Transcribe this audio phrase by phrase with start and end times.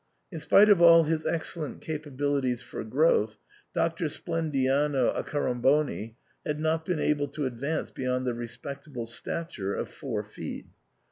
[0.31, 3.37] In spite of all his excellent capabilities for growth,
[3.71, 10.23] Doctor Splendiano Accoramboni had not been able to advance beyond the respectable stature of four
[10.23, 10.65] feet.